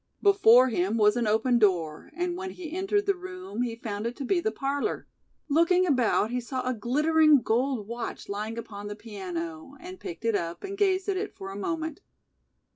Before 0.23 0.69
him 0.69 0.97
was 0.97 1.15
an 1.15 1.27
open 1.27 1.59
door, 1.59 2.09
and 2.15 2.35
when 2.35 2.49
he 2.49 2.71
entered 2.75 3.05
the 3.05 3.13
room 3.13 3.61
he 3.61 3.75
found 3.75 4.07
it 4.07 4.15
to 4.15 4.25
be 4.25 4.39
the 4.39 4.49
parlor. 4.51 5.07
Looking 5.47 5.85
about 5.85 6.31
he 6.31 6.41
saw 6.41 6.67
a 6.67 6.73
glittering 6.73 7.43
gold 7.43 7.87
watch 7.87 8.27
lying 8.27 8.57
upon 8.57 8.87
the 8.87 8.95
piano, 8.95 9.75
and 9.79 9.99
picked 9.99 10.25
it 10.25 10.33
up, 10.33 10.63
and 10.63 10.75
gazed 10.75 11.07
at 11.07 11.17
it 11.17 11.35
for 11.35 11.51
a 11.51 11.55
moment. 11.55 11.99